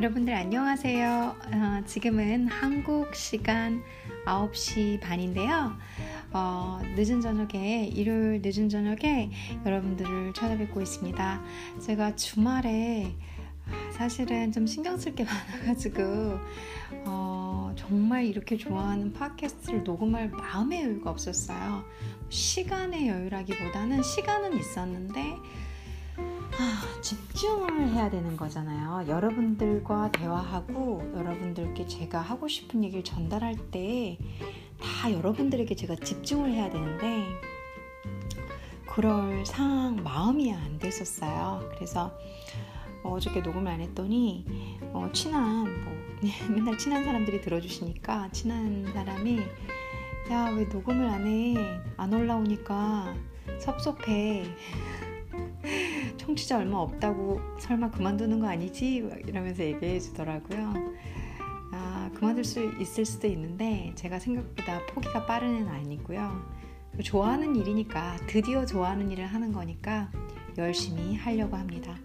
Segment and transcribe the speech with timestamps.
[0.00, 1.36] 여러분들 안녕하세요.
[1.52, 3.82] 어, 지금은 한국 시간
[4.24, 5.76] 9시 반인데요.
[6.32, 9.30] 어, 늦은 저녁에, 일요일 늦은 저녁에
[9.66, 11.42] 여러분들을 찾아뵙고 있습니다.
[11.80, 13.14] 제가 주말에
[13.92, 16.38] 사실은 좀 신경 쓸 게 많아가지고,
[17.04, 21.84] 어, 정말 이렇게 좋아하는 팟캐스트를 녹음할 마음의 여유가 없었어요.
[22.30, 25.69] 시간의 여유라기보다는 시간은 있었는데, 아,
[27.00, 29.08] 집중을 해야 되는 거잖아요.
[29.08, 34.18] 여러분들과 대화하고 여러분들께 제가 하고 싶은 얘기를 전달할 때
[34.80, 37.24] 다 여러분들에게 제가 집중을 해야 되는데
[38.86, 41.70] 그럴 상황 마음이 안 됐었어요.
[41.74, 42.12] 그래서
[43.02, 44.44] 어, 어저께 녹음을 안 했더니
[44.92, 45.92] 어, 친한 뭐
[46.50, 49.40] 맨날 친한 사람들이 들어주시니까 친한 사람이
[50.30, 51.54] 야 왜 녹음을 안 해?
[51.96, 53.14] 안 올라오니까
[53.58, 54.44] 섭섭해.
[56.16, 59.08] 청취자 얼마 없다고 설마 그만두는 거 아니지?
[59.26, 60.74] 이러면서 얘기해 주더라고요.
[61.72, 66.60] 아, 그만둘 수 있을 수도 있는데 제가 생각보다 포기가 빠른 애는 아니고요.
[67.02, 70.10] 좋아하는 일이니까 드디어 좋아하는 일을 하는 거니까
[70.58, 71.96] 열심히 하려고 합니다.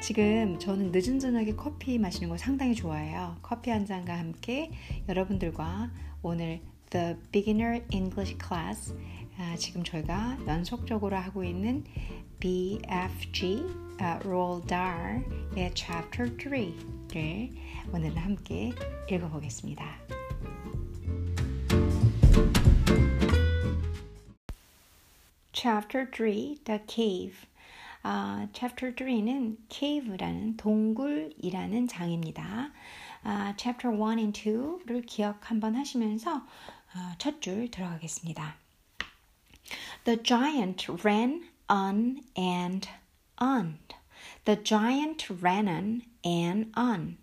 [0.00, 3.36] 지금 저는 늦은 저녁에 커피 마시는 거 상당히 좋아해요.
[3.42, 4.70] 커피 한 잔과 함께
[5.08, 5.90] 여러분들과
[6.22, 8.96] 오늘 The Beginner English Class
[9.40, 11.82] 아, 지금 저희가 연속적으로 하고 있는
[12.40, 17.50] BFG uh, Roald Dahl의 Chapter 3를
[17.90, 18.70] 오늘은 함께
[19.10, 19.82] 읽어보겠습니다.
[25.52, 27.48] Chapter 3 The Cave
[28.02, 32.72] 아, Chapter 3는 Cave라는 동굴이라는 장입니다.
[33.22, 36.42] 아, Chapter 1 and 2를 기억 한번 하시면서
[36.92, 38.59] 아, 첫줄 들어가겠습니다.
[40.04, 42.88] The giant ran on and
[43.38, 43.78] on.
[44.44, 47.18] The giant ran on and on.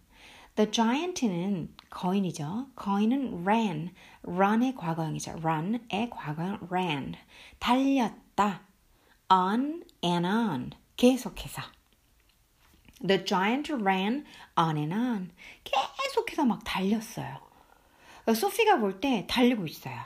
[0.56, 2.70] The giant는 거인이죠.
[2.76, 3.93] 거인은 ran,
[4.23, 5.39] run의 과거형이죠.
[5.43, 7.16] run의 과거형 ran.
[7.60, 8.61] 달렸다.
[9.30, 10.71] on and on.
[10.95, 11.61] 계속해서.
[13.05, 14.26] The giant ran
[14.58, 15.32] on and on.
[15.64, 17.39] 계속해서 막 달렸어요.
[18.33, 20.04] 소피가 볼 때 달리고 있어요.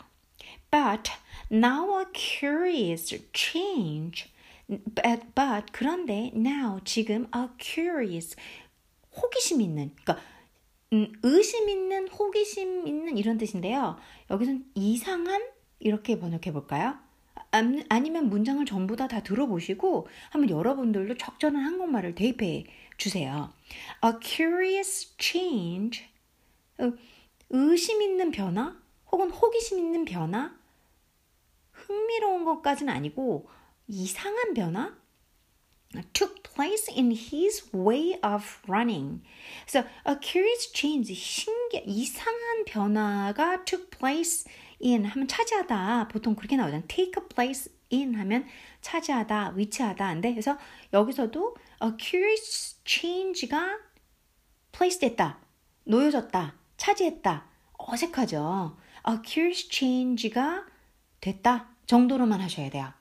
[0.69, 1.11] But
[1.51, 4.31] now a curious change.
[4.69, 8.35] But, but 그런데 now 지금 a curious
[9.15, 10.23] 호기심 있는 그러니까
[10.93, 13.97] 음, 의심 있는 호기심 있는 이런 뜻인데요.
[14.29, 15.41] 여기서는 이상한
[15.79, 16.95] 이렇게 번역해 볼까요?
[17.89, 22.65] 아니면 문장을 전부 다 다 들어보시고 한번 여러분들도 적절한 한국말을 대입해
[22.97, 23.51] 주세요.
[24.05, 26.05] A curious change
[27.49, 28.77] 의심 있는 변화
[29.11, 30.55] 혹은 호기심 있는 변화
[32.41, 33.49] 흥미로운 것까지는 아니고
[33.87, 34.95] 이상한 변화
[36.13, 39.21] took place in his way of running.
[39.67, 44.45] 그래서 a curious change, 신기 이상한 변화가 took place
[44.81, 46.85] in 하면 차지하다 보통 그렇게 나오잖아요.
[46.87, 48.45] take place in 하면
[48.81, 50.57] 차지하다, 위치하다인데 그래서
[50.93, 53.77] 여기서도 a curious change가
[54.71, 55.39] place 됐다,
[55.83, 57.45] 놓여졌다, 차지했다,
[57.77, 58.77] 어색하죠.
[59.09, 60.65] a curious change가
[61.19, 62.93] 됐다 정도로만 하셔야 돼요.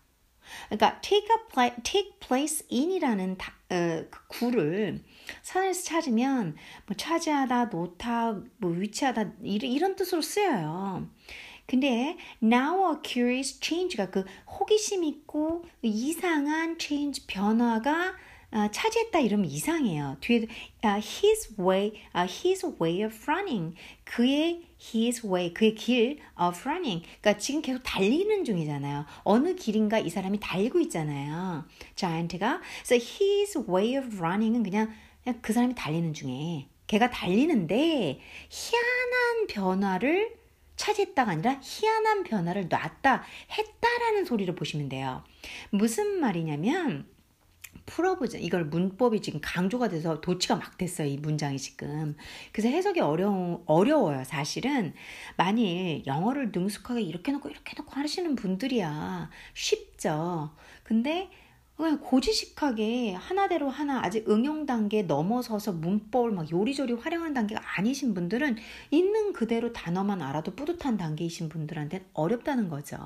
[0.67, 5.01] 그러니까 take, a take place in이라는 다, 어, 그 구를
[5.43, 6.57] 산에서 찾으면
[6.87, 11.09] 뭐 차지하다, 놓다, 뭐 위치하다 이런, 이런 뜻으로 쓰여요.
[11.67, 14.25] 근데 now a curious change가 그
[14.59, 18.17] 호기심 있고 이상한 change 변화가
[18.53, 20.17] 아, 차지했다 이러면 이상해요.
[20.21, 20.47] 뒤에
[20.83, 27.05] 아, his way, 아, his way of running 그의 his way 그의 길 of running
[27.21, 29.07] 그러니까 지금 계속 달리는 중이잖아요.
[29.23, 31.65] 어느 길인가 이 사람이 달리고 있잖아요.
[31.95, 39.47] 자이언트가 그래서 his way of running은 그냥, 그냥 그 사람이 달리는 중에 걔가 달리는데 희한한
[39.49, 40.41] 변화를
[40.75, 43.23] 차지했다가 아니라 희한한 변화를 놨다
[43.53, 45.23] 했다라는 소리를 보시면 돼요.
[45.71, 47.07] 무슨 말이냐면
[47.91, 48.39] 풀어보자.
[48.39, 51.09] 이걸 문법이 지금 강조가 돼서 도치가 막 됐어요.
[51.09, 52.17] 이 문장이 지금.
[52.53, 54.23] 그래서 해석이 어려 어려워요.
[54.25, 54.95] 사실은.
[55.37, 59.29] 만일 영어를 능숙하게 이렇게 놓고 이렇게 놓고 하시는 분들이야.
[59.55, 60.51] 쉽죠.
[60.85, 61.31] 근데
[61.81, 68.57] 그냥 고지식하게 하나대로 하나 아직 응용 단계 넘어서서 문법을 막 요리조리 활용한 단계가 아니신 분들은
[68.91, 72.97] 있는 그대로 단어만 알아도 뿌듯한 단계이신 분들한테는 어렵다는 거죠.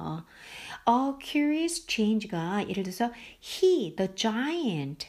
[0.89, 5.09] A curious change가 예를 들어서 he, the giant,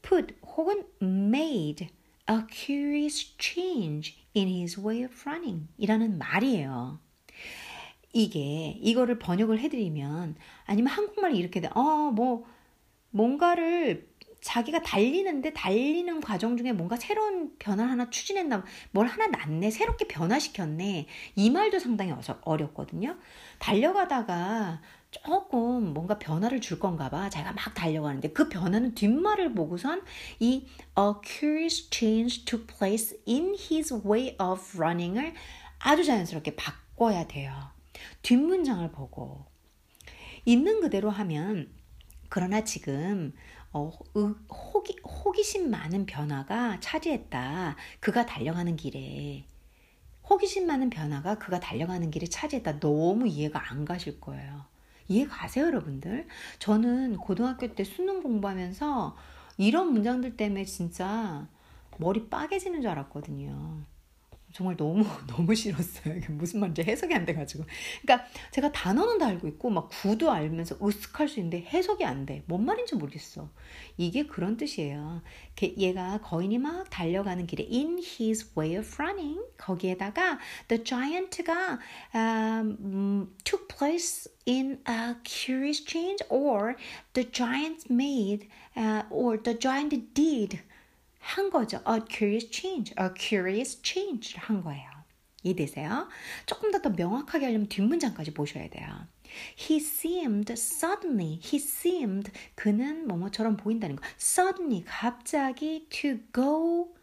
[0.00, 1.88] put 혹은 made
[2.30, 6.98] a curious change in his way of running 이라는 말이에요.
[8.14, 11.68] 이게 이거를 번역을 해드리면 아니면 한국말이 이렇게 돼.
[11.74, 12.44] 어, 뭐
[13.12, 14.10] 뭔가를
[14.42, 21.06] 자기가 달리는데 달리는 과정 중에 뭔가 새로운 변화 하나 추진했나 뭘 하나 났네 새롭게 변화시켰네.
[21.36, 22.12] 이 말도 상당히
[22.42, 23.16] 어렵거든요.
[23.60, 24.82] 달려가다가
[25.12, 27.30] 조금 뭔가 변화를 줄 건가 봐.
[27.30, 30.02] 자기가 막 달려가는데 그 변화는 뒷말을 보고선
[30.40, 30.66] 이
[30.98, 35.34] a curious change took place in his way of running을
[35.78, 37.52] 아주 자연스럽게 바꿔야 돼요.
[38.22, 39.46] 뒷문장을 보고
[40.44, 41.72] 있는 그대로 하면
[42.32, 43.34] 그러나 지금
[43.74, 43.90] 어,
[44.48, 47.76] 호기, 호기심 많은 변화가 차지했다.
[48.00, 49.44] 그가 달려가는 길에.
[50.30, 52.80] 호기심 많은 변화가 그가 달려가는 길에 차지했다.
[52.80, 54.64] 너무 이해가 안 가실 거예요.
[55.08, 56.26] 이해 가세요, 여러분들?
[56.58, 59.14] 저는 고등학교 때 수능 공부하면서
[59.58, 61.46] 이런 문장들 때문에 진짜
[61.98, 63.82] 머리 빠개지는 줄 알았거든요.
[64.52, 66.14] 정말 너무 너무 싫었어요.
[66.16, 67.64] 이게 무슨 말인지 해석이 안 돼가지고.
[68.02, 72.42] 그러니까 제가 단어는 다 알고 있고 막 구도 알면서 으쓱할 수 있는데 해석이 안 돼.
[72.46, 73.50] 뭔 말인지 모르겠어.
[73.96, 75.22] 이게 그런 뜻이에요.
[75.78, 80.38] 얘가 거인이 막 달려가는 길에 in his way of running 거기에다가
[80.68, 81.78] the giant가
[82.14, 86.76] um, took place in a curious change or
[87.14, 90.60] the giant made uh, or the giant did
[91.22, 91.78] 한 거죠.
[91.88, 94.90] A curious change, a curious change를 한 거예요.
[95.44, 96.08] 이해되세요?
[96.46, 98.86] 조금 더 더 명확하게 하려면 뒷문장까지 보셔야 돼요.
[99.58, 104.02] He seemed suddenly, he seemed 그는 뭐뭐처럼 보인다는 거.
[104.18, 106.94] Suddenly 갑자기 to go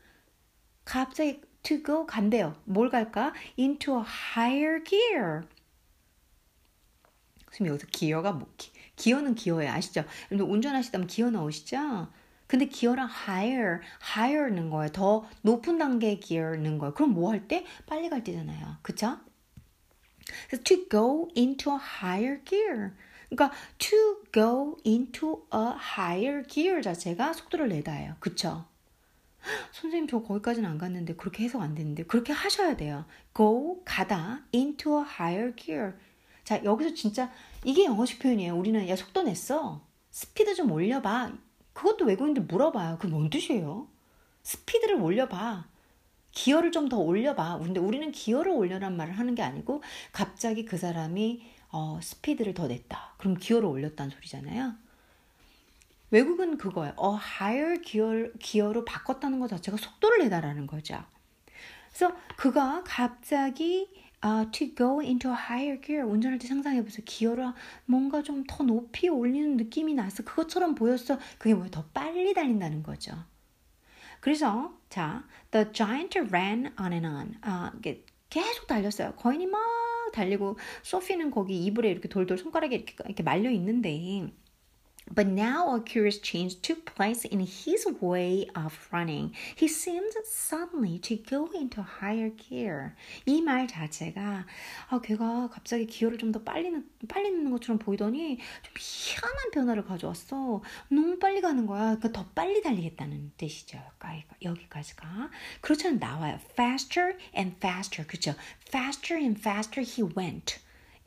[0.86, 2.56] 갑자기 to go 간대요.
[2.66, 3.34] 뭘 갈까?
[3.58, 4.04] Into a
[4.36, 5.44] higher gear.
[7.52, 9.72] 선생님 여기서 기어가 뭐 기, 기어는 기어예요.
[9.72, 10.04] 아시죠?
[10.32, 12.08] 여러분 운전하시다면 기어 넣으시죠?
[12.50, 14.92] 근데 기어랑 higher, higher는 거예요.
[14.92, 16.96] 더 높은 단계의 기어는 거예요.
[16.96, 17.64] 그럼 뭐 할 때?
[17.86, 18.78] 빨리 갈 때잖아요.
[18.82, 19.20] 그쵸?
[20.64, 22.94] to go into a higher gear.
[23.30, 28.16] 그러니까 to go into a higher gear 자체가 속도를 내다예요.
[28.20, 28.66] 그쵸?
[29.72, 33.06] 선생님 저 거기까지는 안 갔는데 그렇게 해석 안 되는데 그렇게 하셔야 돼요.
[33.38, 35.94] go 가다 into a higher gear.
[36.44, 37.32] 자 여기서 진짜
[37.64, 38.58] 이게 영어식 표현이에요.
[38.58, 39.86] 우리는 야 속도 냈어.
[40.10, 41.34] 스피드 좀 올려봐.
[41.80, 42.98] 그것도 외국인들 물어봐요.
[42.98, 43.88] 그게 뭔 뜻이에요?
[44.44, 45.66] 스피드를 올려봐.
[46.32, 47.60] 기어를 좀 더 올려봐.
[47.60, 49.82] 근데 우리는 기어를 올려란 말을 하는 게 아니고
[50.12, 51.42] 갑자기 그 사람이
[51.72, 53.16] 어, 스피드를 더 냈다.
[53.18, 54.74] 그럼 기어를 올렸다는 소리잖아요.
[56.12, 56.94] 외국은 그거예요.
[56.98, 61.02] 어, higher 기어, 기어로 바꿨다는 것 자체가 속도를 내다라는 거죠.
[61.88, 63.88] 그래서 그가 갑자기
[64.24, 67.04] uh, to go into a higher gear 운전할 때 상상해 보세요.
[67.06, 67.54] 기어를
[67.86, 71.18] 뭔가 좀 더 높이 올리는 느낌이 나서 그것처럼 보였어.
[71.38, 71.72] 그게 뭐예요?
[71.72, 73.14] 더 빨리 달린다는 거죠.
[74.20, 77.36] 그래서 자, the giant ran on and on.
[77.42, 79.14] 아, 이게 계속 달렸어요.
[79.16, 79.60] 거인이 막
[80.14, 83.90] 달리고 소피는 거기 이불에 이렇게 돌돌 손가락에 이렇게, 이렇게 말려 있는데
[85.14, 89.34] But now a curious change took place in his way of running.
[89.56, 92.96] He seemed suddenly to go into higher gear.
[93.26, 94.46] 이 말 자체가
[94.90, 96.72] 아, 걔가 갑자기 기어를 좀 더 빨리
[97.08, 100.62] 빨리 넣는 것처럼 보이더니 좀 희한한 변화를 가져왔어.
[100.90, 101.96] 너무 빨리 가는 거야.
[101.96, 103.80] 그러니까 더 빨리 달리겠다는 뜻이죠.
[104.44, 105.30] 여기까지가
[105.62, 106.40] 그렇잖아 나와요.
[106.52, 108.06] Faster and faster.
[108.08, 108.36] 그죠?
[108.68, 110.60] Faster and faster he went.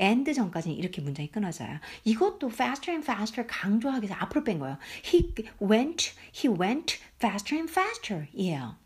[0.02, 1.78] And 전까지는 이렇게 문장이 끊어져요.
[2.04, 4.76] 이것도 faster and faster 강조하기 위해서 앞으로 뺀 거예요.
[5.04, 5.32] He
[5.62, 8.26] went, he went faster and faster.
[8.34, 8.76] 이에요.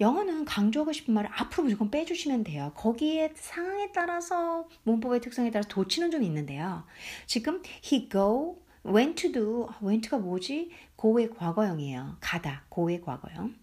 [0.00, 2.72] 영어는 강조하고 싶은 말을 앞으로 무조건 빼주시면 돼요.
[2.74, 6.84] 거기에 상황에 따라서 문법의 특성에 따라서 도치는 좀 있는데요.
[7.26, 10.70] 지금 he go, went to do, went가 뭐지?
[10.96, 12.16] 고의 과거형이에요.
[12.20, 13.54] 가다, 고의 과거형.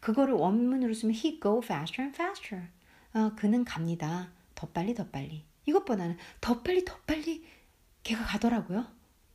[0.00, 2.68] 그거를 원문으로 쓰면 he go faster and faster.
[3.14, 4.30] 어, 그는 갑니다.
[4.54, 5.44] 더 빨리 더 빨리.
[5.66, 7.44] 이것보다는 더 빨리 더 빨리
[8.02, 8.86] 걔가 가더라고요.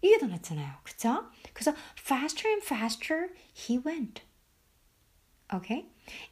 [0.01, 0.79] 이게 더 낫잖아요.
[0.83, 1.29] 그쵸?
[1.53, 4.23] 그래서 faster and faster he went.
[5.53, 5.89] Okay?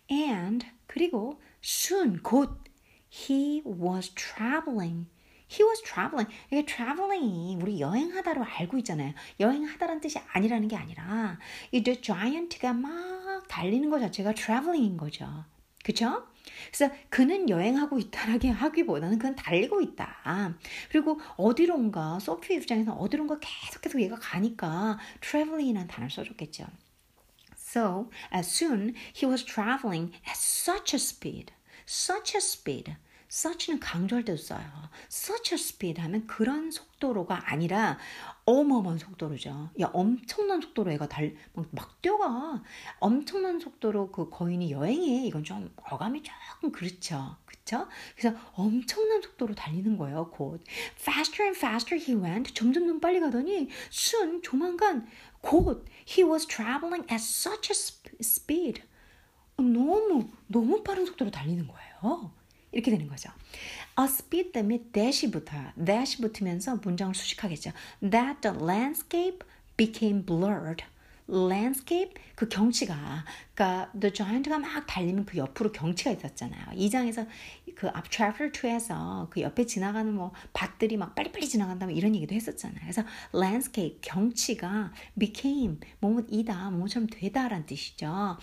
[0.09, 2.63] And 그리고 soon 곧
[3.11, 5.07] he was traveling.
[5.51, 6.33] He was traveling.
[6.51, 9.13] 이게 traveling이 우리 여행하다로 알고 있잖아요.
[9.39, 11.39] 여행하다라는 뜻이 아니라는 게 아니라
[11.71, 15.45] 이 the giant가 막 달리는 것 자체가 traveling인 거죠.
[15.83, 16.27] 그쵸?
[16.71, 20.57] 그래서 그는 여행하고 있다라기 하기보다는 그는 달리고 있다.
[20.89, 26.65] 그리고 어디론가 소피 입장에서 어디론가 계속 계속 얘가 가니까 traveling이라는 단어를 써줬겠죠.
[27.55, 31.53] So as soon he was traveling at such a speed,
[31.87, 32.95] such a speed.
[33.31, 34.89] such는 강조할 때도 써요.
[35.05, 37.99] such a speed 하면 그런 속도로가 아니라
[38.49, 39.69] 어마어마한 속도로죠.
[39.79, 42.63] 야, 엄청난 속도로 애가 달, 막, 막 뛰어가.
[42.99, 45.27] 엄청난 속도로 그 거인이 여행해.
[45.27, 47.37] 이건 좀 어감이 조금 그렇죠.
[47.45, 47.87] 그쵸?
[48.17, 50.61] 그래서 엄청난 속도로 달리는 거예요, 곧.
[50.99, 52.53] Faster and faster he went.
[52.53, 55.07] 점점 더 빨리 가더니 soon, 조만간,
[55.41, 57.75] 곧 he was traveling at such a
[58.19, 58.81] speed.
[59.57, 62.33] 너무, 너무 빠른 속도로 달리는 거예요.
[62.71, 63.29] 이렇게 되는 거죠.
[63.99, 65.71] A speed 때문에 that이 붙어요.
[65.83, 67.71] that이 붙으면서 문장을 수식하겠죠.
[68.01, 69.39] That the landscape
[69.77, 70.83] became blurred.
[71.29, 73.23] landscape 그 경치가
[73.53, 76.65] 그러니까 the giant가 막 달리면 그 옆으로 경치가 있었잖아요.
[76.73, 77.25] 이 장에서
[77.75, 82.79] 그앞 chapter 2에서 그 옆에 지나가는 뭐 밭들이 막 빨리빨리 지나간다면 이런 얘기도 했었잖아요.
[82.81, 88.37] 그래서 landscape 경치가 became 뭐뭐이다 뭐처럼 되다라는 뜻이죠.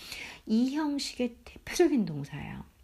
[0.46, 2.75] 이 형식의 대표적인 동사예요.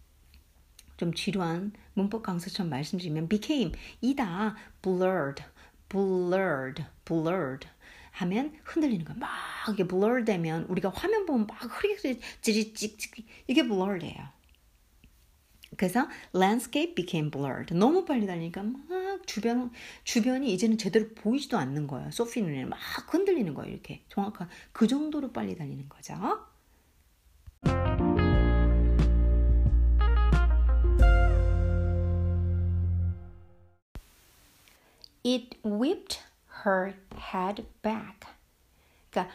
[0.97, 5.43] 좀 지루한 문법 강사처럼 말씀드리면 became 이다 blurred
[5.89, 7.67] blurred blurred
[8.11, 9.17] 하면 흔들리는 거야.
[9.17, 9.29] 막
[9.71, 14.43] 이게 blur 되면 우리가 화면 보면 막 흐리게 찌릿찌릿 이게 blurred예요.
[15.75, 17.73] 그래서 landscape became blurred.
[17.73, 19.71] 너무 빨리 달리니까 막 주변
[20.03, 22.11] 주변이 이제는 제대로 보이지도 않는 거예요.
[22.11, 22.79] 소피 눈에는 막
[23.11, 23.73] 흔들리는 거예요.
[23.73, 26.13] 이렇게 정확한 그 정도로 빨리 달리는 거죠.
[35.24, 36.22] It whipped
[36.64, 38.26] her head back.
[39.12, 39.28] 그러니까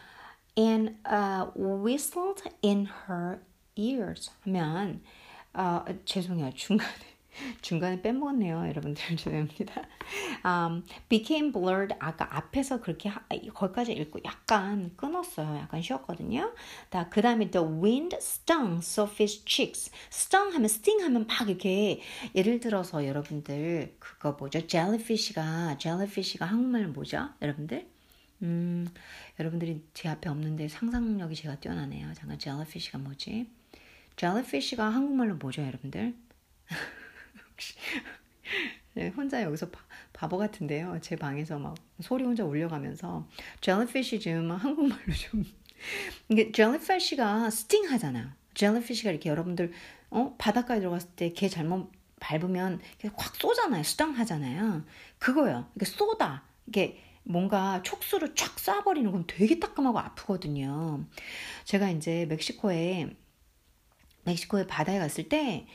[0.56, 3.40] and uh, whistled in her
[3.76, 5.02] ears 하면
[5.54, 6.90] 어, 죄송해요 중간에
[7.61, 9.83] 중간에 빼먹었네요 여러분들 죄송합니다.
[10.45, 13.21] Um, became blurred 아까 앞에서 그렇게 하,
[13.55, 15.57] 거기까지 읽고 약간 끊었어요.
[15.57, 16.53] 약간 쉬었거든요.
[17.11, 19.91] 그 다음에 the wind stung Sophie's cheeks.
[20.11, 22.01] stung 하면 sting 하면 막 이렇게
[22.35, 24.67] 예를 들어서 여러분들 그거 뭐죠?
[24.67, 27.29] jellyfish가 jellyfish가 한국말로 뭐죠?
[27.43, 27.87] 여러분들?
[28.43, 28.89] 음,
[29.39, 32.13] 여러분들이 제 앞에 없는데 상상력이 제가 뛰어나네요.
[32.15, 33.51] 잠깐 jellyfish가 뭐지?
[34.17, 36.15] jellyfish가 한국말로 뭐죠, 여러분들?
[38.95, 39.81] 네, 혼자 여기서 바,
[40.13, 40.99] 바보 같은데요.
[41.03, 43.29] 제 방에서 막 소리 혼자 울려가면서
[43.61, 45.45] jellyfish 좀 한국말로 좀
[46.29, 48.29] 이게 jellyfish가 스팅 하잖아요.
[48.55, 49.73] jellyfish가 이렇게 여러분들
[50.11, 52.81] 어 바닷가에 들어갔을 때개 잘못 밟으면
[53.15, 53.83] 확 쏘잖아요.
[53.83, 54.85] 수당하잖아요.
[55.19, 55.69] 그거요.
[55.77, 56.45] 이게 쏘다.
[56.67, 61.05] 이게 뭔가 촉수를 쫙 쏴버리는 건 되게 따끔하고 아프거든요.
[61.65, 63.11] 제가 이제 멕시코에
[64.25, 65.67] 멕시코에 바다에 갔을 때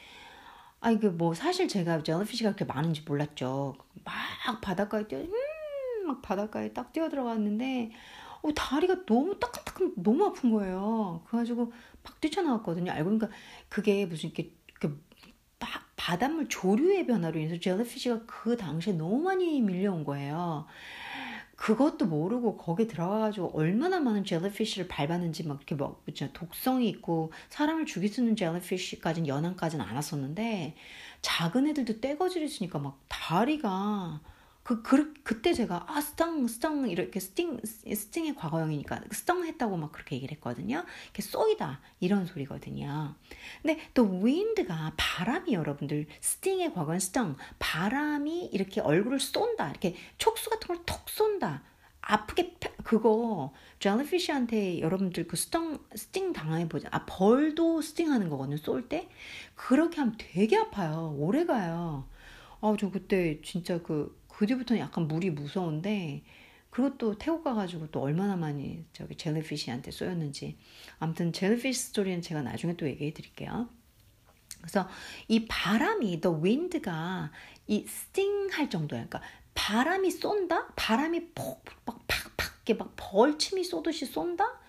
[0.84, 3.76] 아, 이게 뭐 사실 제가 젤리피쉬가 그렇게 많은지 몰랐죠.
[4.04, 7.92] 막 바닷가에 뛰어, 음, 막 바닷가에 딱 뛰어 들어갔는데,
[8.42, 11.24] 어, 다리가 너무 따끔따끔 너무 아픈 거예요.
[11.28, 11.72] 그래가지고
[12.04, 12.92] 막 뛰쳐나왔거든요.
[12.92, 13.30] 알고 보니까
[13.70, 14.94] 그게 무슨 이렇게, 이렇게
[15.58, 20.66] 바, 바닷물 조류의 변화로 인해서 젤리피쉬가 그 당시에 너무 많이 밀려온 거예요.
[21.56, 28.10] 그것도 모르고 거기 들어가가지고 얼마나 많은 jellyfish를 밟았는지 막 이렇게 막 독성이 있고 사람을 죽일
[28.10, 30.76] 수 있는 jellyfish까지는 연안까지는 안 왔었는데
[31.22, 34.22] 작은 애들도 떼거질 있으니까 막 다리가
[34.64, 40.16] 그, 그 그때 제가 아 stung stung 이렇게 sting sting의 과거형이니까 stung 했다고 막 그렇게
[40.16, 40.86] 얘기를 했거든요.
[41.06, 43.16] 이렇게 쏘이다 이런 소리거든요.
[43.62, 50.68] 근데 또 wind가 바람이 여러분들 sting의 과거는 stung 바람이 이렇게 얼굴을 쏜다 이렇게 촉수 같은
[50.68, 51.64] 걸 톡 쏜다.
[52.02, 56.90] 아프게 그거 jellyfish한테 여러분들 그 sting sting 당해 보자.
[56.92, 58.58] 아 벌도 sting하는 거거든요.
[58.58, 59.10] 쏠 때
[59.56, 61.16] 그렇게 하면 되게 아파요.
[61.18, 62.08] 오래 가요.
[62.62, 66.22] 아 저 그때 진짜 그 그 뒤부터는 약간 물이 무서운데
[66.70, 70.58] 그것도 태국 가가지고 또 얼마나 많이 저기 jellyfish한테 쏘였는지
[71.00, 73.70] 아무튼 jellyfish 스토리는 제가 나중에 또 얘기해 드릴게요.
[74.58, 74.90] 그래서
[75.30, 77.32] 이 바람이 the wind가
[77.68, 79.08] 이 sting 할 정도야.
[79.08, 79.22] 그러니까
[79.54, 80.74] 바람이 쏜다?
[80.76, 84.60] 바람이 폭막 팍팍 이렇게 막 벌침이 쏘듯이 쏜다?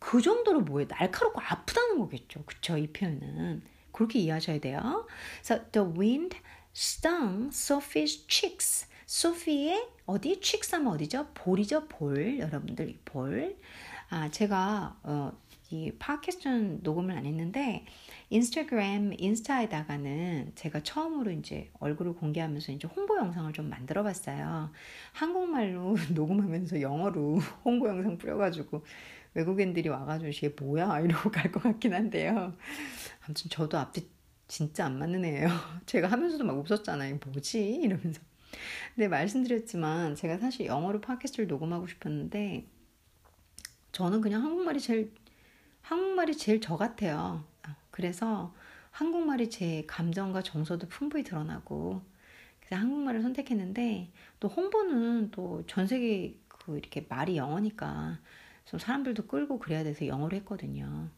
[0.00, 0.88] 그 정도로 뭐예요?
[0.90, 2.42] 날카롭고 아프다는 거겠죠.
[2.44, 2.76] 그쵸?
[2.76, 3.62] 이 표현은.
[3.92, 5.06] 그렇게 이해하셔야 돼요.
[5.44, 6.36] 그래서 the wind
[6.74, 8.88] stung Sophie's cheeks.
[9.06, 10.40] 소피의 어디?
[10.72, 11.28] 하면 어디죠?
[11.34, 12.38] 볼이죠, 볼.
[12.38, 13.56] 여러분들 볼.
[14.10, 15.32] 아, 제가 어,
[15.70, 17.84] 이 팟캐스트는 녹음을 안 했는데
[18.30, 24.70] 인스타그램 인스타에다가는 제가 처음으로 이제 얼굴을 공개하면서 이제 홍보 영상을 좀 만들어 봤어요.
[25.12, 28.84] 한국말로 녹음하면서 영어로 홍보 영상 뿌려 가지고
[29.34, 32.56] 외국인들이 와 가지고 이게 뭐야 이러고 갈 것 같긴 한데요.
[33.24, 34.08] 아무튼 저도 앞뒤
[34.48, 35.48] 진짜 안 맞는 애예요.
[35.86, 37.18] 제가 하면서도 막 웃었잖아요.
[37.24, 37.60] 뭐지?
[37.82, 38.20] 이러면서.
[38.94, 42.66] 근데 말씀드렸지만 제가 사실 영어로 팟캐스트를 녹음하고 싶었는데
[43.92, 45.12] 저는 그냥 한국말이 제일
[45.82, 47.44] 한국말이 제일 저 같아요.
[47.90, 48.54] 그래서
[48.90, 52.02] 한국말이 제 감정과 정서도 풍부히 드러나고
[52.60, 54.10] 그래서 한국말을 선택했는데
[54.40, 58.18] 또 홍보는 또 전 세계 그 이렇게 말이 영어니까
[58.64, 61.08] 좀 사람들도 끌고 그래야 돼서 영어로 했거든요.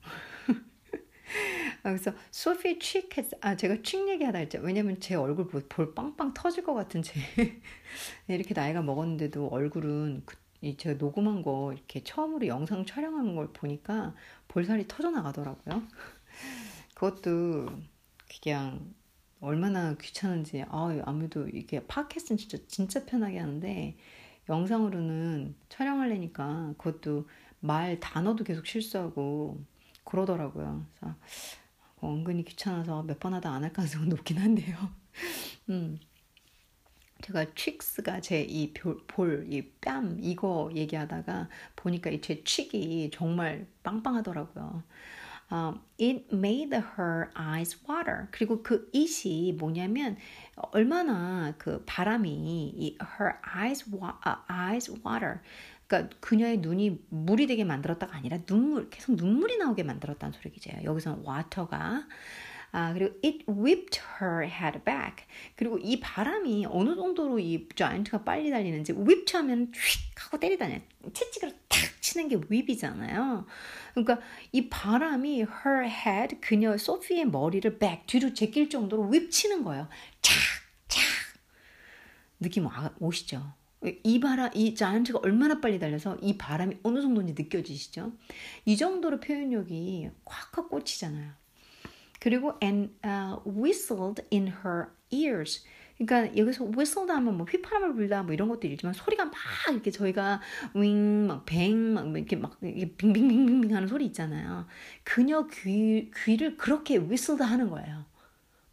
[1.89, 4.59] 아, 그래서 소피 칙 했, 아 제가 칙 얘기하다 했죠.
[4.63, 7.15] 왜냐면 제 얼굴 볼, 볼 빵빵 터질 것 같은 제
[8.29, 14.15] 이렇게 나이가 먹었는데도 얼굴은 그, 이 제가 녹음한 거 이렇게 처음으로 영상 촬영하는 걸 보니까
[14.49, 15.83] 볼살이 터져 나가더라고요.
[16.95, 17.71] 그것도
[18.43, 18.95] 그냥
[19.41, 23.97] 얼마나 귀찮은지 아 아무래도 이게 팟캐스트는 진짜 진짜 편하게 하는데
[24.51, 27.27] 영상으로는 촬영하려니까 그것도
[27.61, 29.59] 말 단어도 계속 실수하고
[30.05, 30.85] 그러더라고요.
[30.99, 31.17] 그래서
[32.01, 34.77] 어, 은근히 귀찮아서 몇 번 하다 안 할 가능성은 높긴 한데요.
[35.71, 35.99] 음.
[37.23, 44.83] 제가 칙스가 제 이 볼, 이 뺨, 이거 얘기하다가 보니까 이제 칙이 정말 빵빵하더라고요.
[45.51, 48.29] Um, it made her eyes water.
[48.33, 50.17] 그리고 그 it이 뭐냐면
[50.73, 52.29] 얼마나 그 바람이
[52.77, 55.41] 이 her eyes, wa, uh, eyes water.
[55.89, 60.71] 그러니까 그녀의 눈이 물이 되게 만들었다가 아니라 눈물 계속 눈물이 나오게 만들었다는 소리죠.
[60.85, 62.07] 여기서는 water가
[62.71, 65.25] 아, 그리고 it whipped her head back.
[65.57, 70.81] 그리고 이 바람이 어느 정도로 이 자이언트가 빨리 달리는지 whip 하면 휙 하고 때리다냐.
[71.15, 73.47] 채찍으로 탁 치는 게 whip이잖아요.
[73.95, 74.21] 그러니까
[74.53, 79.89] 이 바람이 her head 그녀 소피의 머리를 back 뒤로 제낄 정도로 whip 치는 거예요.
[80.21, 80.35] 착
[80.89, 81.03] 착.
[82.41, 83.58] 느낌 아, 오시죠?
[84.03, 88.13] 이 바람, 이 자이언트가 얼마나 빨리 달려서 이 바람이 어느 정도인지 느껴지시죠?
[88.65, 91.31] 이 정도로 표현력이 콱콱 꽂히잖아요.
[92.21, 95.65] 그리고 and uh, whistled in her ears.
[95.97, 99.35] 그러니까 여기서 whistled 하면 뭐 휘파람을 불다 뭐 이런 것도 있지만 소리가 막
[99.71, 100.41] 이렇게 저희가
[100.75, 104.67] 윙, 막 뱅, 막 이렇게 막 이렇게 빙빙빙빙 하는 소리 있잖아요.
[105.05, 108.05] 그녀 귀, 귀를 그렇게 whistled 하는 거예요.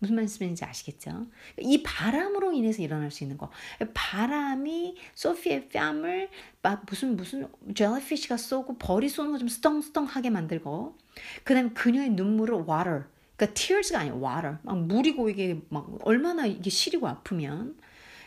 [0.06, 1.26] 무슨 말씀인지 아시겠죠?
[1.60, 3.50] 이 바람으로 인해서 일어날 수 있는 거.
[3.94, 6.30] 바람이 소피의 뺨을
[6.62, 10.98] 막 무슨 무슨 젤리피쉬가 쏘고 벌이 쏘는 거 좀 스텅스텅하게 만들고
[11.44, 14.58] 그다음에 그녀의 눈물을 water 그러니까 tears가 아니라 water.
[14.64, 17.76] 막 물이 고 이게 막 얼마나 이게 시리고 아프면.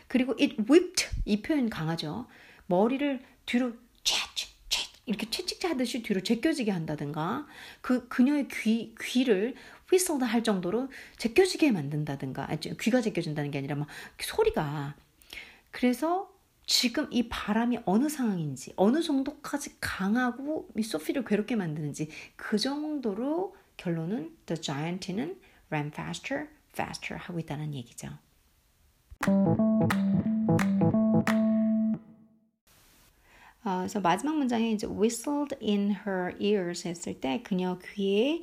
[0.07, 2.27] 그리고 it whipped 이 표현 강하죠.
[2.67, 4.49] 머리를 뒤로 채채
[5.05, 7.47] 이렇게 채찍 하듯이 뒤로 제껴지게 한다든가
[7.81, 9.55] 그 그녀의 귀 귀를
[9.89, 13.87] 휘슬 할 정도로 제껴지게 만든다든가 아니, 귀가 제껴진다는 게 아니라 막
[14.19, 14.95] 소리가
[15.71, 16.31] 그래서
[16.65, 24.35] 지금 이 바람이 어느 상황인지 어느 정도까지 강하고 미 소피를 괴롭게 만드는지 그 정도로 결론은
[24.45, 25.39] the giant는
[25.71, 28.09] ran faster, faster 하고 있다는 얘기죠.
[33.63, 38.41] 어, 그래서 마지막 문장에 이제 whistled in her ears 했을 때 그녀 귀에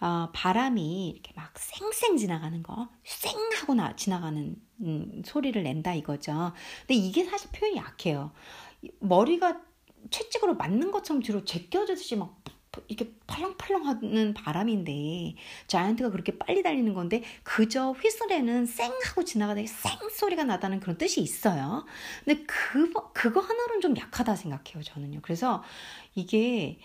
[0.00, 6.52] 어, 바람이 이렇게 막 쌩쌩 지나가는 거, 쌩 하고 나, 지나가는 음, 소리를 낸다 이거죠.
[6.80, 8.32] 근데 이게 사실 표현이 약해요.
[9.00, 9.60] 머리가
[10.10, 12.40] 채찍으로 맞는 것처럼 뒤로 제껴지듯이 막
[12.86, 15.34] 이렇게 팔렁팔렁 하는 바람인데
[15.66, 21.20] 자이언트가 그렇게 빨리 달리는 건데 그저 휘슬에는 쌩 하고 지나가다 쌩 소리가 나다는 그런 뜻이
[21.20, 21.84] 있어요.
[22.24, 25.20] 근데 그거 그거 하나로는 좀 약하다 생각해요, 저는요.
[25.22, 25.64] 그래서
[26.14, 26.78] 이게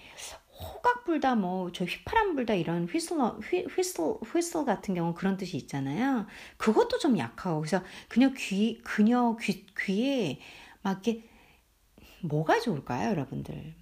[0.60, 6.28] 호각 불다 뭐 저 휘파람 불다 이런 휘슬 휘슬 휘슬 같은 경우 그런 뜻이 있잖아요.
[6.58, 10.39] 그것도 좀 약하고 그래서 그녀 귀 그녀 귀 귀에
[10.82, 11.24] 막 이렇게
[12.22, 13.76] 뭐가 좋을까요, 여러분들?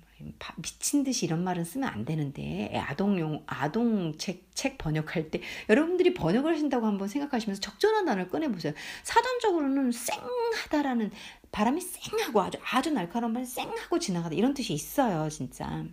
[0.57, 6.53] 미친 듯이 이런 말은 쓰면 안 되는데 아동용 아동 책, 책 번역할 때 여러분들이 번역을
[6.53, 8.73] 하신다고 한번 생각하시면서 적절한 단어를 꺼내 보세요.
[9.03, 11.11] 사전적으로는 쌩하다라는
[11.51, 15.85] 바람이 쌩하고 아주 아주 날카로운 바람이 쌩하고 지나가다 이런 뜻이 있어요, 진짜.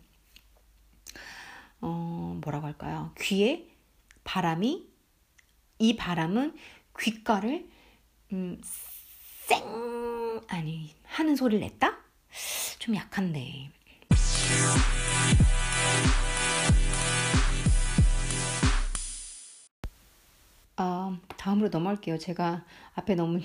[1.81, 3.12] 어, 뭐라고 할까요?
[3.21, 3.69] 귀에
[4.25, 4.88] 바람이
[5.79, 6.57] 이 바람은
[6.99, 7.69] 귓가를
[8.33, 8.61] 음,
[9.47, 11.99] 쌩 아니 하는 소리를 냈다?
[12.79, 13.71] 좀 약한데.
[20.77, 22.19] 어, 다음으로 넘어갈게요.
[22.19, 22.64] 제가
[22.95, 23.41] 앞에 너무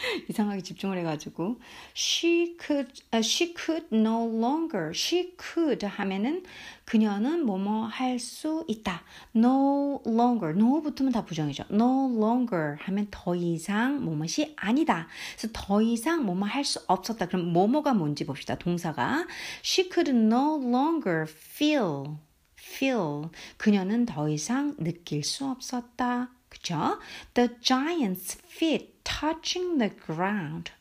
[0.28, 1.60] 이상하게 집중을 해가지고.
[1.94, 4.90] She could uh, she could no longer.
[4.94, 6.44] She could 하면은
[6.84, 9.02] 그녀는 뭐뭐 할 수 있다.
[9.34, 10.56] No longer.
[10.56, 11.64] No 붙으면 다 부정이죠.
[11.70, 15.08] No longer 하면 더 이상 뭐뭐이 아니다.
[15.36, 17.26] 그래서 더 이상 뭐뭐 할 수 없었다.
[17.26, 18.56] 그럼 뭐뭐가 뭔지 봅시다.
[18.56, 19.26] 동사가.
[19.64, 22.18] She could no longer feel
[22.58, 23.30] feel.
[23.56, 26.98] 그녀는 더 이상 느낄 수 없었다 그죠?
[27.34, 30.72] The giant's feet touching the ground.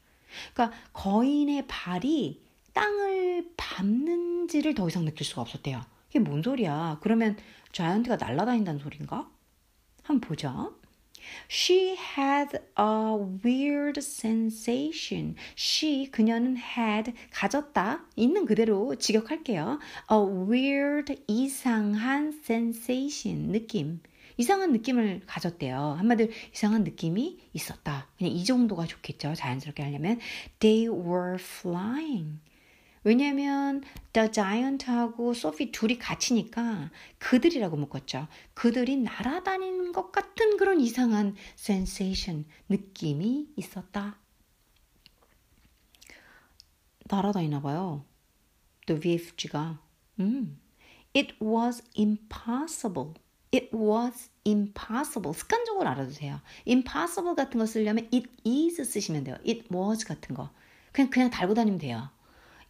[0.54, 2.42] 그러니까 거인의 발이
[2.74, 5.82] 땅을 밟는지를 더 이상 느낄 수가 없었대요.
[6.10, 7.00] 이게 뭔 소리야?
[7.02, 7.38] 그러면
[7.72, 9.30] 자이언트가 날아다닌다는 소린가?
[10.04, 10.76] 한번 보죠.
[11.50, 15.36] She had a weird sensation.
[15.56, 18.06] She, 그녀는 had, 가졌다.
[18.16, 19.80] 있는 그대로 직역할게요.
[20.12, 24.02] A weird, 이상한 sensation, 느낌.
[24.40, 25.98] 이상한 느낌을 가졌대요.
[26.00, 28.08] 한마디로 이상한 느낌이 있었다.
[28.18, 29.36] 그냥 이 정도가 좋겠죠.
[29.36, 30.18] 자연스럽게 하려면.
[30.60, 32.40] They were flying.
[33.04, 38.30] 왜냐면 The Giant하고 소피 둘이 같이니까 그들이라고 묶었죠.
[38.54, 44.20] 그들이 날아다니는 것 같은 그런 이상한 sensation, 느낌이 있었다.
[47.10, 48.06] 날아다니나 봐요.
[48.86, 49.82] The VFG가.
[50.22, 50.62] 음.
[51.14, 53.16] It was impossible.
[53.54, 55.34] It was impossible.
[55.34, 56.40] 습관적으로 알아두세요.
[56.68, 59.36] impossible 같은 거 쓰려면 it is 쓰시면 돼요.
[59.48, 60.52] it was 같은 거.
[60.92, 62.10] 그냥 그냥 달고 다니면 돼요.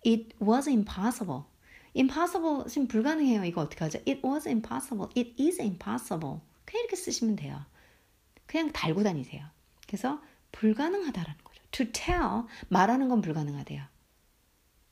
[0.05, 1.43] It was impossible.
[1.93, 3.43] impossible 지금 불가능해요.
[3.43, 3.99] 이거 어떻게 하죠?
[4.07, 5.09] It was impossible.
[5.17, 6.39] It is impossible.
[6.65, 7.65] 그냥 이렇게 쓰시면 돼요.
[8.45, 9.45] 그냥 달고 다니세요.
[9.87, 11.61] 그래서 불가능하다라는 거죠.
[11.71, 13.83] To tell 말하는 건 불가능하대요.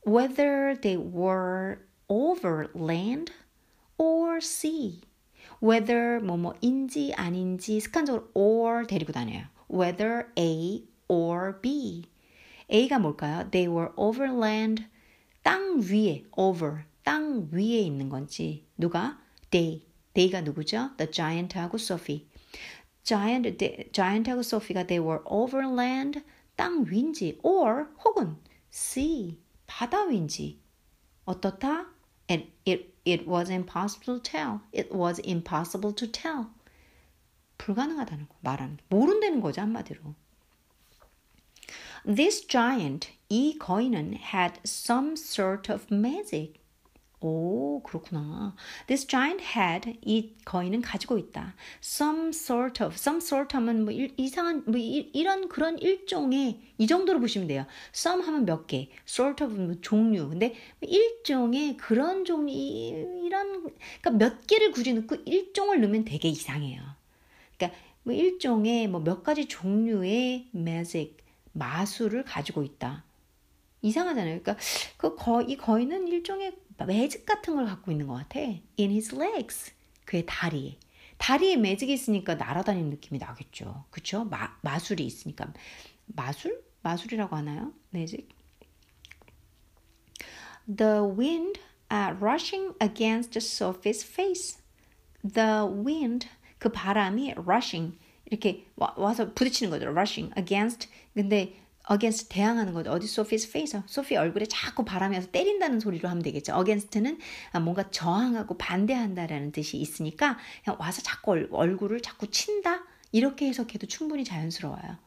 [0.06, 3.32] Whether they were over land
[3.96, 5.02] or sea.
[5.62, 9.44] Whether 뭐뭐인지 아닌지 습관적으로 or 데리고 다녀요.
[9.70, 12.04] whether A or B.
[12.70, 13.50] A가 뭘까요?
[13.50, 14.84] They were over land.
[15.42, 19.18] 땅 위에 over 땅 위에 있는 건지 누가
[19.50, 20.90] they they가 누구죠?
[20.96, 22.26] The giant하고 Sophie.
[23.02, 26.20] giant giant하고 Sophie가 they were over land
[26.56, 28.36] 땅 위인지 or 혹은
[28.70, 30.60] sea 바다 위인지
[31.24, 31.86] 어떻다?
[32.30, 34.61] And it it was impossible to tell.
[34.71, 36.47] It was impossible to tell.
[37.57, 40.15] 불가능하다는 거 말하는 모른다는 거죠 한마디로.
[42.05, 46.59] This giant, 이 거인은 had some sort of magic.
[47.20, 48.54] 오, 그렇구나.
[48.86, 51.54] This giant had, 이 거인은 가지고 있다.
[51.82, 56.86] Some sort of, some sort 하면 뭐 일, 이상한, 뭐 이, 이런 그런 일종의, 이
[56.86, 57.66] 정도로 보시면 돼요.
[57.92, 60.28] some 하면 몇 개, sort of 뭐 종류.
[60.28, 66.80] 근데 일종의 그런 종류, 이런, 그러니까 몇 개를 굳이 넣고 일종을 넣으면 되게 이상해요.
[67.56, 71.16] 그러니까 뭐 일종의 뭐 몇 가지 종류의 magic,
[71.52, 73.02] 마술을 가지고 있다.
[73.82, 74.40] 이상하잖아요.
[74.40, 74.56] 그러니까
[74.96, 76.52] 그 거, 이 거인은 일종의
[76.86, 78.40] 매직 같은 걸 갖고 있는 것 같아.
[78.40, 79.72] In his legs.
[80.04, 80.78] 그의 다리에.
[81.18, 83.84] 다리에 매직이 있으니까 날아다니는 느낌이 나겠죠.
[83.90, 84.24] 그쵸?
[84.24, 85.52] 마, 마술이 있으니까.
[86.06, 86.62] 마술?
[86.82, 87.72] 마술이라고 하나요?
[87.90, 88.28] 매직?
[90.66, 91.60] The wind
[91.90, 94.58] uh, rushing against Sophie's face.
[95.22, 99.88] The wind, 그 바람이 rushing, 이렇게 와, 와서 부딪히는 거죠.
[99.88, 100.88] rushing against.
[101.14, 101.56] 근데
[101.90, 102.90] against 대항하는 거죠.
[102.90, 103.80] 어디 소피's face?
[103.86, 106.54] 소피 얼굴에 자꾸 바람이 와서 때린다는 소리로 하면 되겠죠.
[106.58, 107.18] against는
[107.62, 112.84] 뭔가 저항하고 반대한다라는 뜻이 있으니까 그냥 와서 자꾸 얼굴을 자꾸 친다?
[113.12, 114.98] 이렇게 해석해도 충분히 자연스러워요.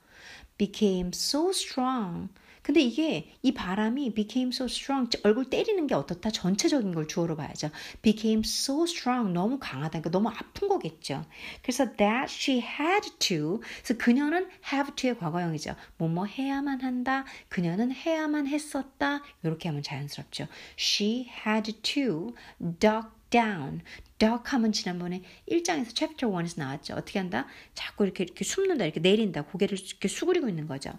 [0.57, 2.29] became so strong.
[2.61, 7.69] 근데 이게 이 바람이 became so strong 얼굴 때리는 게 어떻다 전체적인 걸 주어로 봐야죠.
[8.01, 9.89] became so strong 너무 강하다.
[9.89, 11.25] 그러니까 너무 아픈 거겠죠.
[11.61, 15.75] 그래서 that she had to 그래서 그녀는 have to의 과거형이죠.
[15.97, 17.25] 뭐뭐 해야만 한다.
[17.49, 19.21] 그녀는 해야만 했었다.
[19.43, 20.47] 이렇게 하면 자연스럽죠.
[20.77, 22.33] she had to
[22.79, 23.81] duck down.
[24.21, 26.93] Duck 하면 지난번에 1장에서 chapter 1에서 나왔죠.
[26.93, 27.47] 어떻게 한다?
[27.73, 28.85] 자꾸 이렇게 이렇게 숨는다.
[28.85, 29.41] 이렇게 내린다.
[29.45, 30.91] 고개를 이렇게 수그리고 있는 거죠.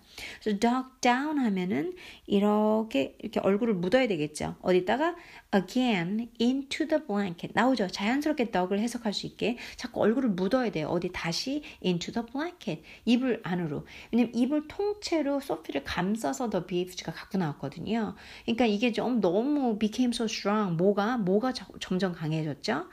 [0.42, 1.94] 그래서 duck down 하면은
[2.26, 4.56] 이렇게 이렇게 얼굴을 묻어야 되겠죠.
[4.60, 5.14] 어디다가
[5.54, 7.86] again into the blanket 나오죠.
[7.86, 10.88] 자연스럽게 duck을 해석할 수 있게 자꾸 얼굴을 묻어야 돼요.
[10.88, 13.86] 어디 다시 into the blanket 이불 안으로.
[14.10, 18.16] 왜냐면 이불 통째로 소피를 감싸서 더 BFG가 갖고 나왔거든요.
[18.46, 20.76] 그러니까 이게 좀 너무 became so strong.
[20.76, 22.88] 뭐가 뭐가 점점 강해졌죠.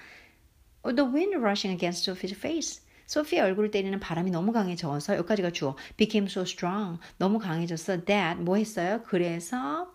[0.83, 2.81] The wind rushing against Sophie's face.
[3.07, 5.75] 소피의 얼굴을 때리는 바람이 너무 강해져서 여기까지가 주어.
[5.97, 6.99] became so strong.
[7.17, 8.05] 너무 강해졌어.
[8.05, 9.01] that 뭐 했어요?
[9.05, 9.93] 그래서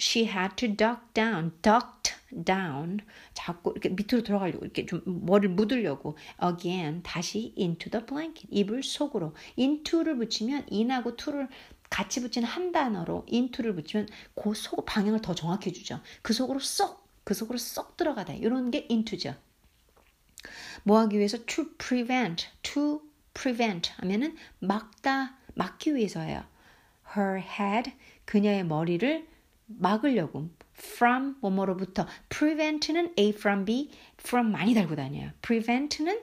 [0.00, 1.52] she had to duck down.
[1.62, 2.98] ducked down.
[3.32, 8.48] 자꾸 이렇게 밑으로 들어가려고 이렇게 좀 머리를 묻으려고 again 다시 into the blanket.
[8.50, 9.34] 이불 속으로.
[9.58, 11.48] into를 붙이면 in하고 to를
[11.90, 16.00] 같이 붙이는 한 단어로 into를 붙이면 그 속 방향을 더 정확히 해주죠.
[16.22, 18.32] 그 속으로 쏙, 그 속으로 쏙 들어가다.
[18.34, 19.34] 이런 게 into죠.
[20.84, 23.02] 뭐 하기 위해서 to prevent, to
[23.34, 26.44] prevent 하면은 막다, 막기 위해서예요.
[27.16, 27.92] Her head,
[28.24, 29.26] 그녀의 머리를
[29.66, 35.30] 막으려고 from 뭐뭐로부터 prevent는 A from B, from 많이 달고 다녀요.
[35.42, 36.20] prevent는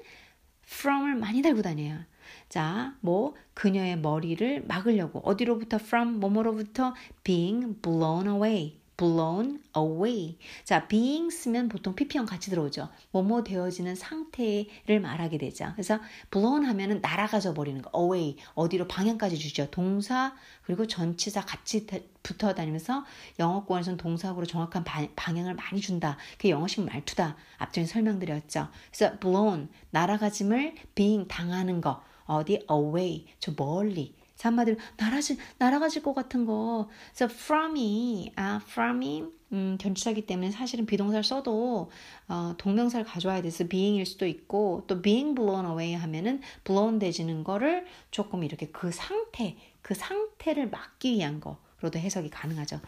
[0.65, 1.99] from을 많이 달고 다녀요.
[2.47, 10.37] 자, 뭐 그녀의 머리를 막으려고 어디로부터 from 뭐뭐로부터 being blown away, blown away.
[10.65, 12.89] 자, being 쓰면 보통 pp형 같이 들어오죠.
[13.11, 15.69] 뭐뭐 되어지는 상태를 말하게 되죠.
[15.71, 15.99] 그래서
[16.31, 17.89] blown 하면은 날아가져 버리는 거.
[17.97, 18.35] away.
[18.55, 19.71] 어디로 방향까지 주죠.
[19.71, 21.87] 동사 그리고 전치사 같이
[22.21, 23.05] 붙어 다니면서
[23.39, 26.17] 영어권에서는 동사구로 정확한 바, 방향을 많이 준다.
[26.33, 27.37] 그게 영어식 말투다.
[27.57, 28.67] 앞전에 설명드렸죠.
[28.91, 32.03] 그래서 blown 날아가짐을 being 당하는 거.
[32.25, 36.89] 어디 away 저 멀리 한마디로 날아질 날아가질 것 같은 거.
[37.13, 41.89] 그래서 from이 아 from이 음, 견치사기 때문에 사실은 비동사를 써도
[42.27, 47.85] 어, 동명사를 가져와야 돼서 being일 수도 있고 또 being blown away 하면은 blown 되지는 거를
[48.11, 52.79] 조금 이렇게 그 상태 그 상태를 막기 위한 거로도 해석이 가능하죠.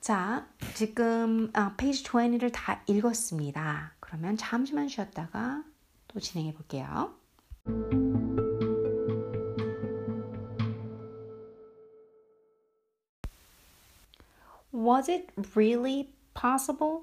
[0.00, 3.94] 자, 지금 아, 페이지 20를 다 읽었습니다.
[4.00, 5.62] 그러면 잠시만 쉬었다가
[6.08, 7.14] 또 진행해 볼게요.
[14.74, 17.02] Was it really possible?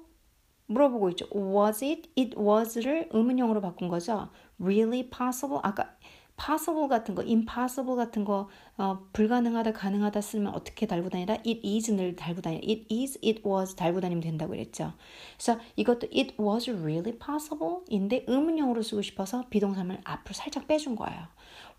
[0.66, 1.26] 물어보고 있죠.
[1.34, 2.10] Was it?
[2.16, 4.28] It was를 의문형으로 바꾼 거죠.
[4.58, 5.60] Really possible?
[5.62, 5.96] 아까
[6.40, 11.34] possible 같은 거, impossible 같은 거, 어, 불가능하다, 가능하다 쓰면 어떻게 달고 다니라?
[11.46, 12.62] It is를 달고 다니라.
[12.66, 14.94] It is, it was 달고 다니면 된다고 그랬죠.
[15.36, 17.80] 그래서 이것도 it was really possible?
[17.88, 21.26] 인데 의문형으로 쓰고 싶어서 비동사를 앞으로 살짝 빼준 거예요.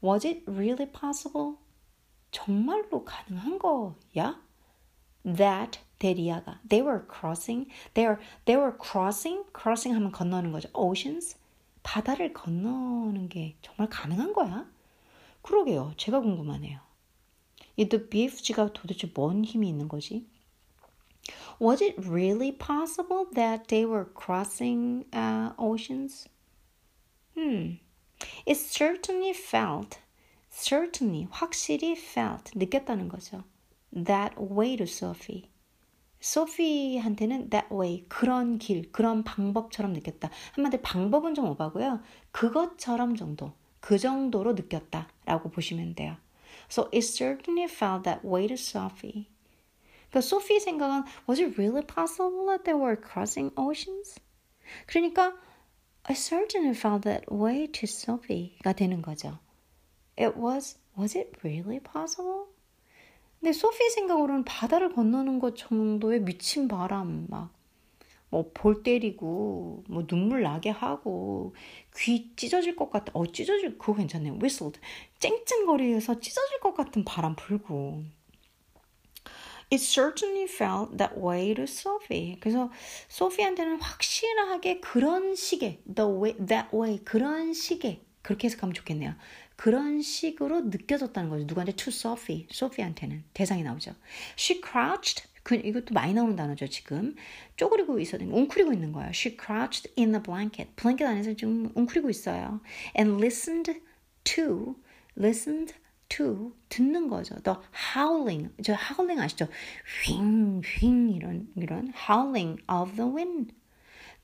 [0.04, 1.56] Was it really possible?
[2.30, 4.39] 정말로 가능한 거야?
[5.25, 11.38] That 데리아가 they were crossing they were they were crossing crossing 하면 건너는 거죠 oceans
[11.84, 14.69] 바다를 건너는 게 정말 가능한 거야?
[15.41, 15.93] 그러게요.
[15.97, 16.79] 제가 궁금하네요.
[17.75, 20.25] 이 The BFG가 도대체 뭔 힘이 있는 거지?
[21.60, 26.27] Was it really possible that they were crossing uh, oceans?
[27.36, 27.77] Hmm.
[28.45, 29.99] It certainly felt,
[30.49, 33.43] certainly, 확실히 felt, 느꼈다는 거죠.
[33.93, 35.49] That way to Sophie.
[36.21, 40.30] 소피한테는 that way, 그런 길, 그런 방법처럼 느꼈다.
[40.54, 42.01] 한마디로 방법은 좀 오바고요.
[42.32, 46.17] 그것처럼 정도, 그 정도로 느꼈다 라고 보시면 돼요.
[46.69, 49.27] So it certainly felt that way to Sophie.
[50.12, 54.19] 그러니까 소피 생각은 was it really possible that they were crossing oceans?
[54.86, 55.34] 그러니까
[56.04, 59.39] I certainly felt that way to Sophie가 되는 거죠.
[60.17, 62.51] It was was it really possible?
[63.41, 67.51] 근데 소피 생각으로는 바다를 건너는 것 정도의 미친 바람, 막,
[68.30, 71.56] 뭐, 볼 때리고, 뭐, 눈물 나게 하고,
[71.97, 73.12] 귀 찢어질 것 같아.
[73.15, 74.34] 어, 찢어질, 그거 괜찮네요.
[74.36, 74.80] whistled.
[75.19, 78.04] 쨍쨍거리에서 찢어질 것 같은 바람 불고.
[79.73, 82.38] It certainly felt that way to Sophie.
[82.39, 82.69] 그래서
[83.08, 89.15] 소피한테는 확실하게 그런 식의, the way, that way, 그런 식의, 그렇게 해석하면 좋겠네요.
[89.62, 91.45] 그런 식으로 느껴졌다는 거죠.
[91.45, 91.74] 누구한테?
[91.74, 92.47] To Sophie.
[92.50, 93.93] 소피한테는 대상이 나오죠.
[94.36, 95.30] She crouched.
[95.43, 97.15] 그, 이것도 많이 나오는 단어죠, 지금.
[97.58, 98.24] 쪼그리고 있어요.
[98.24, 99.10] 웅크리고 있는 거예요.
[99.10, 100.71] She crouched in the blanket.
[100.78, 102.60] 블랭켓 안에서 지금 웅크리고 있어요.
[102.97, 103.80] And listened
[104.24, 104.78] to,
[105.15, 105.76] listened
[106.10, 107.36] to, 듣는 거죠.
[107.43, 107.60] The
[107.95, 108.50] howling.
[108.63, 109.47] 저 howling 아시죠?
[110.08, 113.54] 휘잉, 휘잉, 이런, 이런 howling of the wind.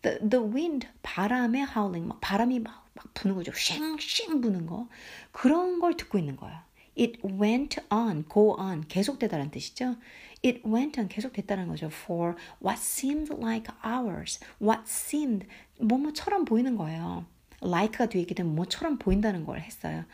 [0.02, 2.08] The, the wind, 바람의 howling.
[2.08, 3.52] 막 바람이 막, 막 부는 거죠.
[3.54, 4.90] 쉥쉥 부는 거.
[5.32, 6.66] 그런 걸 듣고 있는 거야.
[7.00, 8.88] It went on, go on.
[8.88, 9.96] 계속되다라는 뜻이죠.
[10.44, 11.86] It went on, 계속됐다는 거죠.
[11.88, 14.40] For what seemed like hours.
[14.62, 15.48] What seemed,
[15.80, 17.26] 뭐뭐처럼 보이는 거예요.
[17.62, 20.06] like가 뒤에 있기 때문에 뭐처럼 보인다는 걸 했어요.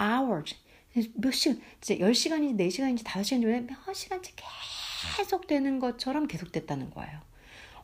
[0.00, 0.56] hours.
[1.14, 4.32] 몇 시간, 이제 10시간인지 4시간인지 5시간인지 몇 시간째
[5.16, 7.20] 계속되는 것처럼 계속됐다는 거예요.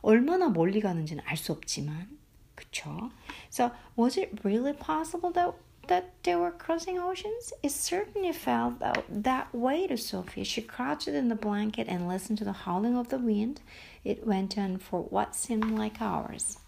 [0.01, 2.18] 얼마나 멀리 가는지는 알 수 없지만,
[2.59, 3.11] 그쵸?
[3.49, 5.53] So, was it really possible that
[5.87, 7.51] that they were crossing oceans?
[7.63, 10.43] It certainly felt that, that way to Sophie.
[10.43, 13.59] She crouched in the blanket and listened to the howling of the wind.
[14.03, 16.59] It went on for what seemed like hours.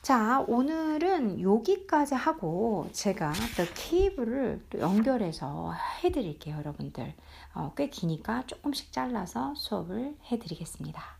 [0.00, 7.14] 자, 오늘은 여기까지 하고 제가 The Cave를 또 연결해서 해드릴게요, 여러분들.
[7.54, 11.17] 어, 꽤 기니까 조금씩 잘라서 수업을 해드리겠습니다.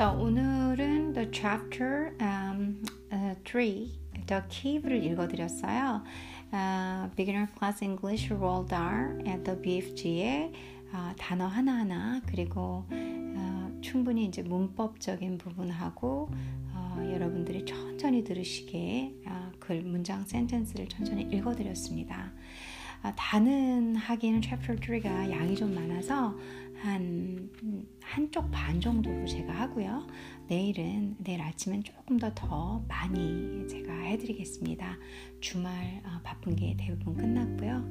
[0.00, 2.82] 자, 오늘은 the chapter um,
[3.12, 3.90] uh, 3,
[4.26, 6.02] the cave를 읽어드렸어요.
[6.50, 10.52] Uh, Beginner Class English Roald Dahl at the BFG의
[10.94, 19.82] uh, 단어 하나하나 그리고 uh, 충분히 이제 문법적인 부분하고 uh, 여러분들이 천천히 들으시게 uh, 글
[19.82, 22.32] 문장 센텐스를 천천히 읽어드렸습니다.
[23.02, 26.34] 아, 다는 하기에는 챕터 3가 양이 좀 많아서
[26.82, 27.50] 한
[28.02, 30.06] 한쪽 반 정도로 제가 하고요.
[30.48, 34.96] 내일은 내일 아침엔 조금 더 더 많이 제가 해드리겠습니다.
[35.40, 37.84] 주말 어, 바쁜 게 대부분 끝났고요.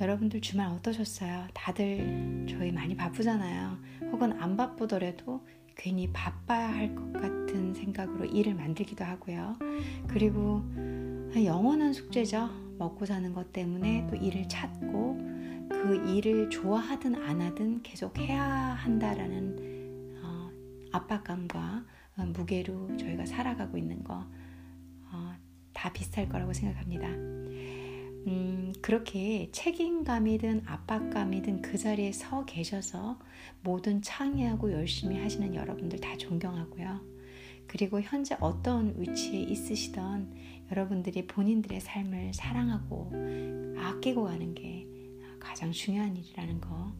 [0.00, 1.46] 여러분들 주말 어떠셨어요?
[1.54, 3.78] 다들 저희 많이 바쁘잖아요.
[4.10, 9.56] 혹은 안 바쁘더라도 괜히 바빠야 할 것 같은 생각으로 일을 만들기도 하고요.
[10.08, 10.62] 그리고
[11.36, 12.48] 영원한 숙제죠.
[12.78, 15.33] 먹고 사는 것 때문에 또 일을 찾고
[15.68, 20.50] 그 일을 좋아하든 안 하든 계속 해야 한다라는 어,
[20.92, 21.84] 압박감과
[22.36, 27.08] 무게로 저희가 살아가고 있는 거다 비슷할 거라고 생각합니다.
[28.26, 33.18] 음, 그렇게 책임감이든 압박감이든 그 자리에 서 계셔서
[33.62, 37.00] 모든 창의하고 열심히 하시는 여러분들 다 존경하고요.
[37.66, 40.34] 그리고 현재 어떤 위치에 있으시던
[40.70, 43.12] 여러분들이 본인들의 삶을 사랑하고
[43.78, 44.86] 아끼고 가는 게
[45.44, 46.92] 가장 중요한 일이라는 거.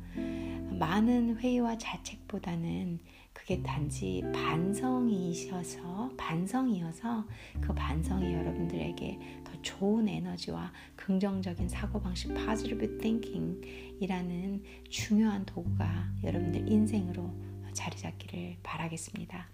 [0.78, 3.00] 많은 회의와 자책보다는
[3.32, 7.26] 그게 단지 반성이셔서 반성이어서
[7.60, 17.30] 그 반성이 여러분들에게 더 좋은 에너지와 긍정적인 사고방식 positive thinking이라는 중요한 도구가 여러분들 인생으로
[17.72, 19.48] 자리 잡기를 바라겠습니다.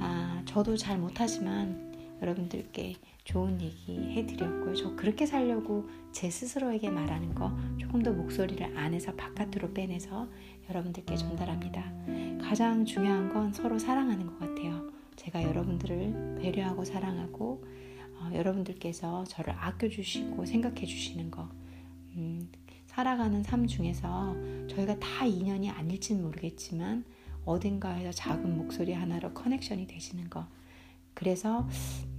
[0.00, 1.88] 아, 저도 잘 못하지만
[2.22, 2.96] 여러분들께
[3.28, 4.74] 좋은 얘기 해드렸고요.
[4.74, 10.26] 저 그렇게 살려고 제 스스로에게 말하는 거 조금 더 목소리를 안에서 바깥으로 빼내서
[10.70, 11.92] 여러분들께 전달합니다.
[12.40, 14.90] 가장 중요한 건 서로 사랑하는 것 같아요.
[15.16, 17.62] 제가 여러분들을 배려하고 사랑하고
[18.14, 21.50] 어, 여러분들께서 저를 아껴주시고 생각해주시는 거
[22.16, 22.50] 음,
[22.86, 24.36] 살아가는 삶 중에서
[24.68, 27.04] 저희가 다 인연이 아닐지는 모르겠지만
[27.44, 30.46] 어딘가에서 작은 목소리 하나로 커넥션이 되시는 거
[31.18, 31.68] 그래서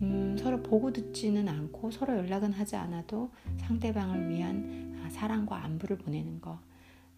[0.01, 6.41] 음, 서로 보고 듣지는 않고 서로 연락은 하지 않아도 상대방을 위한 아, 사랑과 안부를 보내는
[6.41, 6.59] 거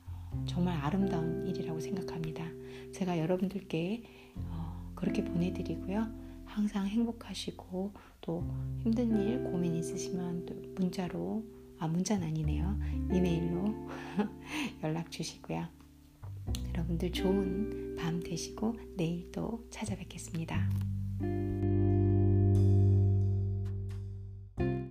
[0.06, 2.46] 어, 정말 아름다운 일이라고 생각합니다.
[2.94, 4.04] 제가 여러분들께
[4.52, 6.08] 어, 그렇게 보내드리고요.
[6.46, 8.48] 항상 행복하시고 또
[8.84, 11.44] 힘든 일 고민 있으시면 또 문자로
[11.80, 12.78] 아 문자는 아니네요
[13.12, 13.88] 이메일로
[14.84, 15.66] 연락 주시고요.
[16.70, 21.01] 여러분들 좋은 밤 되시고 내일 또 찾아뵙겠습니다.
[21.22, 21.91] Música